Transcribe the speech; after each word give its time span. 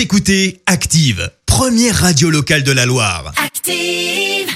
Vous 0.00 0.04
écoutez 0.04 0.62
Active, 0.64 1.30
première 1.44 1.94
radio 1.94 2.30
locale 2.30 2.62
de 2.62 2.72
la 2.72 2.86
Loire. 2.86 3.34
Active. 3.36 4.48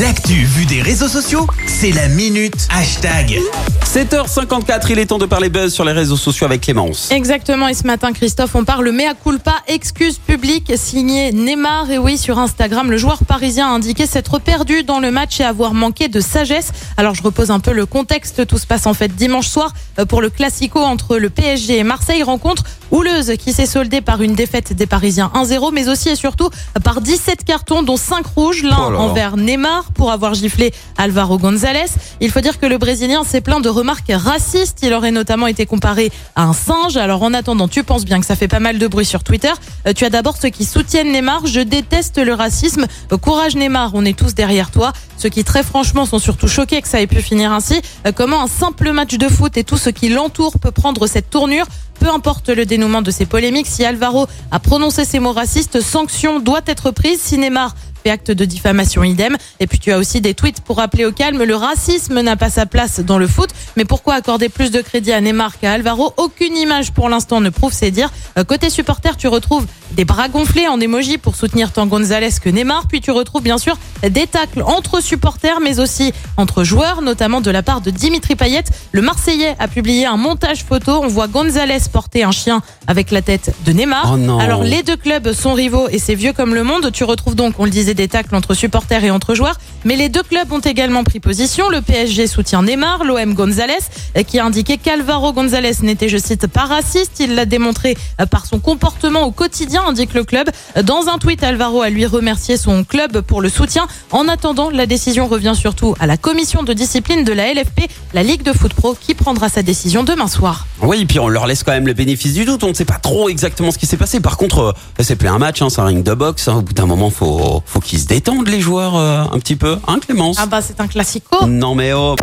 L'actu 0.00 0.44
vue 0.44 0.64
des 0.64 0.80
réseaux 0.80 1.08
sociaux, 1.08 1.48
c'est 1.66 1.90
la 1.90 2.06
minute 2.06 2.68
hashtag. 2.70 3.40
7h54, 3.84 4.86
il 4.90 5.00
est 5.00 5.06
temps 5.06 5.18
de 5.18 5.26
parler 5.26 5.48
buzz 5.48 5.74
sur 5.74 5.84
les 5.84 5.90
réseaux 5.90 6.16
sociaux 6.16 6.46
avec 6.46 6.60
Clémence. 6.60 7.10
Exactement, 7.10 7.66
et 7.66 7.74
ce 7.74 7.82
matin, 7.84 8.12
Christophe, 8.12 8.54
on 8.54 8.64
parle 8.64 8.92
mea 8.92 9.14
culpa, 9.14 9.56
excuse 9.66 10.18
publique, 10.18 10.72
signé 10.76 11.32
Neymar. 11.32 11.90
Et 11.90 11.98
oui, 11.98 12.16
sur 12.16 12.38
Instagram, 12.38 12.92
le 12.92 12.96
joueur 12.96 13.24
parisien 13.24 13.66
a 13.66 13.70
indiqué 13.70 14.06
s'être 14.06 14.38
perdu 14.38 14.84
dans 14.84 15.00
le 15.00 15.10
match 15.10 15.40
et 15.40 15.44
avoir 15.44 15.74
manqué 15.74 16.06
de 16.06 16.20
sagesse. 16.20 16.70
Alors, 16.96 17.16
je 17.16 17.22
repose 17.24 17.50
un 17.50 17.58
peu 17.58 17.72
le 17.72 17.84
contexte. 17.84 18.46
Tout 18.46 18.58
se 18.58 18.66
passe 18.66 18.86
en 18.86 18.94
fait 18.94 19.14
dimanche 19.14 19.48
soir 19.48 19.74
euh, 19.98 20.06
pour 20.06 20.22
le 20.22 20.30
Classico 20.30 20.78
entre 20.78 21.18
le 21.18 21.28
PSG 21.28 21.78
et 21.78 21.84
Marseille. 21.84 22.22
Rencontre 22.22 22.62
houleuse 22.90 23.32
qui 23.38 23.52
s'est 23.52 23.66
soldée 23.66 24.00
par 24.00 24.22
une 24.22 24.34
défaite 24.34 24.72
des 24.72 24.86
Parisiens 24.86 25.30
1-0, 25.34 25.72
mais 25.72 25.88
aussi 25.88 26.08
et 26.08 26.16
surtout 26.16 26.50
par 26.84 27.00
17 27.00 27.44
cartons, 27.44 27.82
dont 27.82 27.96
5 27.96 28.26
rouges, 28.36 28.62
l'un 28.62 28.90
Oh 28.90 28.96
envers 28.96 29.36
Neymar 29.36 29.92
pour 29.94 30.10
avoir 30.12 30.34
giflé 30.34 30.72
Alvaro 30.96 31.38
González. 31.38 31.86
Il 32.20 32.30
faut 32.30 32.40
dire 32.40 32.58
que 32.58 32.66
le 32.66 32.78
Brésilien 32.78 33.24
s'est 33.24 33.40
plein 33.40 33.60
de 33.60 33.68
remarques 33.68 34.12
racistes. 34.12 34.78
Il 34.82 34.92
aurait 34.92 35.10
notamment 35.10 35.46
été 35.46 35.66
comparé 35.66 36.10
à 36.36 36.44
un 36.44 36.52
singe. 36.52 36.96
Alors 36.96 37.22
en 37.22 37.34
attendant, 37.34 37.68
tu 37.68 37.84
penses 37.84 38.04
bien 38.04 38.20
que 38.20 38.26
ça 38.26 38.36
fait 38.36 38.48
pas 38.48 38.60
mal 38.60 38.78
de 38.78 38.86
bruit 38.86 39.04
sur 39.04 39.22
Twitter. 39.22 39.52
Euh, 39.86 39.92
tu 39.92 40.04
as 40.04 40.10
d'abord 40.10 40.36
ceux 40.36 40.48
qui 40.50 40.64
soutiennent 40.64 41.12
Neymar. 41.12 41.46
Je 41.46 41.60
déteste 41.60 42.18
le 42.18 42.34
racisme. 42.34 42.86
Euh, 43.12 43.16
Courage 43.16 43.56
Neymar, 43.56 43.92
on 43.94 44.04
est 44.04 44.18
tous 44.18 44.34
derrière 44.34 44.70
toi. 44.70 44.92
Ceux 45.16 45.28
qui 45.28 45.44
très 45.44 45.62
franchement 45.62 46.06
sont 46.06 46.18
surtout 46.18 46.48
choqués 46.48 46.80
que 46.82 46.88
ça 46.88 47.00
ait 47.00 47.06
pu 47.06 47.20
finir 47.22 47.52
ainsi. 47.52 47.80
Euh, 48.06 48.12
Comment 48.14 48.42
un 48.42 48.48
simple 48.48 48.92
match 48.92 49.14
de 49.16 49.28
foot 49.28 49.56
et 49.56 49.64
tout 49.64 49.78
ce 49.78 49.90
qui 49.90 50.08
l'entoure 50.08 50.58
peut 50.58 50.70
prendre 50.72 51.06
cette 51.06 51.30
tournure? 51.30 51.66
Peu 52.00 52.08
importe 52.08 52.48
le 52.48 52.64
dénouement 52.64 53.02
de 53.02 53.10
ces 53.10 53.26
polémiques, 53.26 53.66
si 53.66 53.84
Alvaro 53.84 54.26
a 54.50 54.58
prononcé 54.58 55.04
ces 55.04 55.20
mots 55.20 55.32
racistes, 55.32 55.80
sanction 55.82 56.40
doit 56.40 56.62
être 56.66 56.90
prise. 56.90 57.20
Si 57.20 57.36
Neymar 57.38 57.74
fait 58.02 58.10
acte 58.10 58.30
de 58.30 58.44
diffamation 58.44 59.04
idem. 59.04 59.36
Et 59.60 59.66
puis 59.66 59.78
tu 59.78 59.92
as 59.92 59.98
aussi 59.98 60.20
des 60.20 60.34
tweets 60.34 60.62
pour 60.62 60.78
rappeler 60.78 61.04
au 61.04 61.12
calme, 61.12 61.42
le 61.42 61.54
racisme 61.54 62.20
n'a 62.20 62.36
pas 62.36 62.50
sa 62.50 62.66
place 62.66 63.00
dans 63.00 63.18
le 63.18 63.26
foot. 63.26 63.50
Mais 63.76 63.84
pourquoi 63.84 64.14
accorder 64.14 64.48
plus 64.48 64.70
de 64.70 64.80
crédit 64.80 65.12
à 65.12 65.20
Neymar 65.20 65.58
qu'à 65.58 65.72
Alvaro? 65.72 66.14
Aucune 66.16 66.56
image 66.56 66.92
pour 66.92 67.08
l'instant 67.08 67.40
ne 67.40 67.50
prouve 67.50 67.72
ces 67.72 67.90
dires. 67.90 68.10
Euh, 68.38 68.44
Côté 68.44 68.70
supporter, 68.70 69.16
tu 69.16 69.28
retrouves 69.28 69.66
des 69.92 70.04
bras 70.04 70.28
gonflés 70.28 70.68
en 70.68 70.80
émoji 70.80 71.18
pour 71.18 71.34
soutenir 71.34 71.72
tant 71.72 71.86
Gonzalez 71.86 72.30
que 72.42 72.48
Neymar. 72.48 72.86
Puis 72.88 73.00
tu 73.00 73.10
retrouves 73.10 73.42
bien 73.42 73.58
sûr 73.58 73.76
des 74.08 74.26
tacles 74.26 74.62
entre 74.62 75.02
supporters, 75.02 75.60
mais 75.60 75.80
aussi 75.80 76.12
entre 76.36 76.64
joueurs, 76.64 77.02
notamment 77.02 77.40
de 77.40 77.50
la 77.50 77.62
part 77.62 77.80
de 77.80 77.90
Dimitri 77.90 78.36
Payet. 78.36 78.64
Le 78.92 79.02
Marseillais 79.02 79.56
a 79.58 79.68
publié 79.68 80.06
un 80.06 80.16
montage 80.16 80.64
photo. 80.64 81.00
On 81.02 81.08
voit 81.08 81.28
Gonzalez 81.28 81.78
porter 81.92 82.24
un 82.24 82.32
chien 82.32 82.62
avec 82.86 83.10
la 83.10 83.22
tête 83.22 83.54
de 83.64 83.72
Neymar. 83.72 84.16
Oh. 84.16 84.38
Alors 84.40 84.62
les 84.62 84.82
deux 84.82 84.96
clubs 84.96 85.32
sont 85.32 85.54
rivaux 85.54 85.88
et 85.90 85.98
c'est 85.98 86.14
vieux 86.14 86.32
comme 86.32 86.54
le 86.54 86.62
monde. 86.62 86.90
Tu 86.92 87.04
retrouves 87.04 87.34
donc, 87.34 87.54
on 87.58 87.64
le 87.64 87.70
disait, 87.70 87.94
des 87.94 88.08
tacles 88.08 88.34
entre 88.34 88.54
supporters 88.54 89.04
et 89.04 89.10
entre 89.10 89.34
joueurs. 89.34 89.58
Mais 89.84 89.96
les 89.96 90.08
deux 90.08 90.22
clubs 90.22 90.50
ont 90.52 90.60
également 90.60 91.04
pris 91.04 91.20
position. 91.20 91.68
Le 91.68 91.80
PSG 91.80 92.26
soutient 92.26 92.62
Neymar, 92.62 93.04
l'OM 93.04 93.34
Gonzalez, 93.34 93.78
qui 94.26 94.38
a 94.38 94.44
indiqué 94.44 94.78
qu'Alvaro 94.78 95.32
Gonzalez 95.32 95.72
n'était, 95.82 96.08
je 96.08 96.18
cite, 96.18 96.46
pas 96.46 96.64
raciste. 96.64 97.20
Il 97.20 97.34
l'a 97.34 97.44
démontré 97.44 97.96
euh, 98.20 98.26
par 98.26 98.46
son 98.46 98.58
comportement 98.58 99.22
au 99.22 99.30
quotidien, 99.30 99.79
indique 99.88 100.14
le 100.14 100.24
club. 100.24 100.48
Dans 100.84 101.08
un 101.08 101.18
tweet, 101.18 101.42
Alvaro 101.42 101.82
a 101.82 101.90
lui 101.90 102.06
remercié 102.06 102.56
son 102.56 102.84
club 102.84 103.20
pour 103.20 103.40
le 103.40 103.48
soutien. 103.48 103.86
En 104.10 104.28
attendant, 104.28 104.70
la 104.70 104.86
décision 104.86 105.26
revient 105.26 105.54
surtout 105.54 105.94
à 106.00 106.06
la 106.06 106.16
commission 106.16 106.62
de 106.62 106.72
discipline 106.72 107.24
de 107.24 107.32
la 107.32 107.52
LFP, 107.52 107.82
la 108.14 108.22
Ligue 108.22 108.42
de 108.42 108.52
foot 108.52 108.74
pro, 108.74 108.96
qui 109.00 109.14
prendra 109.14 109.48
sa 109.48 109.62
décision 109.62 110.02
demain 110.04 110.28
soir. 110.28 110.66
Oui, 110.82 111.04
puis 111.04 111.18
on 111.18 111.28
leur 111.28 111.46
laisse 111.46 111.62
quand 111.62 111.72
même 111.72 111.86
le 111.86 111.94
bénéfice 111.94 112.34
du 112.34 112.44
doute. 112.44 112.64
On 112.64 112.68
ne 112.68 112.74
sait 112.74 112.84
pas 112.84 112.98
trop 112.98 113.28
exactement 113.28 113.70
ce 113.70 113.78
qui 113.78 113.86
s'est 113.86 113.96
passé. 113.96 114.20
Par 114.20 114.36
contre, 114.36 114.58
euh, 114.60 114.72
c'est 115.02 115.16
plus 115.16 115.28
un 115.28 115.38
match, 115.38 115.62
hein, 115.62 115.68
c'est 115.70 115.80
un 115.80 115.86
ring 115.86 116.02
de 116.02 116.14
boxe. 116.14 116.48
hein. 116.48 116.56
Au 116.58 116.62
bout 116.62 116.72
d'un 116.72 116.86
moment, 116.86 117.10
faut, 117.10 117.62
faut 117.66 117.80
qu'ils 117.80 117.98
se 118.00 118.06
détendent 118.06 118.48
les 118.48 118.60
joueurs 118.60 118.96
euh, 118.96 119.22
un 119.32 119.38
petit 119.38 119.56
peu, 119.56 119.78
hein, 119.88 119.98
Clémence? 120.00 120.36
Ah 120.40 120.46
bah 120.46 120.60
c'est 120.62 120.80
un 120.80 120.86
classico. 120.86 121.46
Non 121.46 121.74
mais 121.74 121.92
oh. 121.92 122.16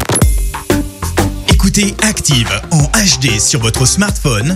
Écoutez 1.50 1.96
Active 2.02 2.50
en 2.72 2.84
HD 2.84 3.40
sur 3.40 3.60
votre 3.60 3.86
smartphone, 3.86 4.56